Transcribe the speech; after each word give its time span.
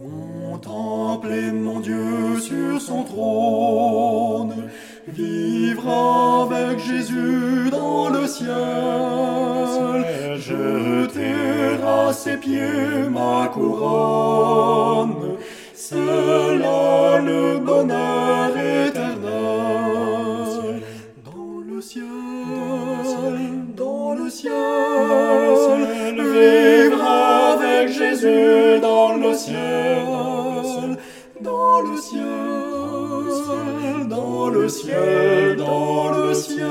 Contempler 0.00 1.52
mon 1.52 1.80
Dieu 1.80 2.40
sur 2.40 2.80
son 2.80 3.02
trône, 3.02 4.54
vivre 5.06 6.48
avec 6.50 6.78
Jésus 6.78 7.68
dans 7.70 8.08
le 8.08 8.26
ciel, 8.26 8.46
jeter 10.38 11.34
à 11.86 12.14
ses 12.14 12.38
pieds 12.38 13.10
ma 13.10 13.48
couronne, 13.52 15.36
c'est 15.74 15.96
le 15.96 17.58
bonheur 17.58 17.99
dans 31.80 31.92
le 31.92 31.96
ciel, 31.96 32.24
dans 34.08 34.50
le 34.50 34.68
ciel, 34.68 35.56
dans 35.56 36.10
le 36.12 36.34
ciel. 36.34 36.66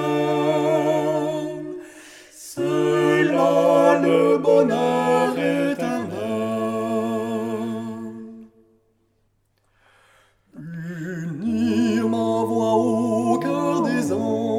C'est 2.32 3.24
là 3.24 4.00
le 4.02 4.38
bonheur 4.38 5.34
éternel. 5.38 6.10
Unir 10.58 12.08
ma 12.08 12.44
voix 12.44 12.76
au 12.76 13.40
cœur 13.40 13.82
des 13.82 14.14
anges, 14.14 14.59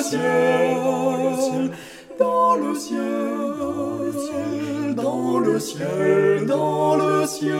dans 0.00 0.06
le 0.06 1.14
ciel, 1.36 1.70
dans 2.18 2.56
le 2.56 2.74
ciel, 2.74 4.94
dans 4.94 5.38
le 5.38 5.60
ciel, 5.60 6.46
dans 6.46 6.96
le 6.96 7.26
ciel. 7.26 7.58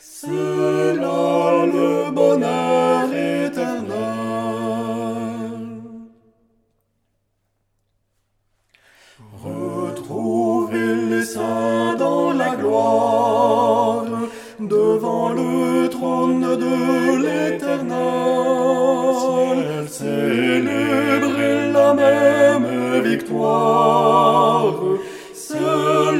C'est 0.00 0.94
là 0.96 1.66
le 1.66 2.10
bonheur 2.10 3.12
éternel. 3.12 3.98
Retrouver 9.44 10.94
les 11.10 11.24
saints 11.24 11.96
dans 11.98 12.32
la 12.32 12.56
gloire, 12.56 13.27
célébrer 20.88 21.72
la 21.72 21.94
même 21.94 23.02
victoire, 23.02 24.74
c'est 25.34 25.58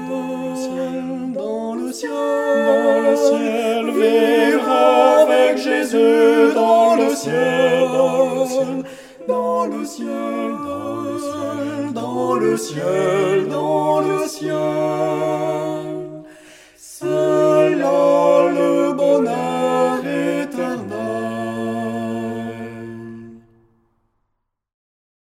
dans 0.10 1.74
le 1.76 1.92
ciel, 1.92 2.12
dans 2.54 3.02
le 3.02 3.16
ciel, 3.16 3.86
vivre 4.02 4.70
avec 5.22 5.58
Jésus 5.58 6.54
dans 6.54 6.96
le 6.96 7.10
ciel, 7.16 7.88
dans 9.28 9.66
le 9.66 9.86
ciel, 9.86 10.54
dans 10.68 10.86
le 10.86 11.18
ciel, 11.26 11.94
dans 11.94 12.36
le 12.36 12.58
ciel, 12.58 13.48
dans 13.50 14.00
le 14.02 14.28
ciel. 14.28 15.77